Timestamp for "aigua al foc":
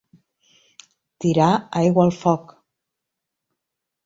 1.83-2.55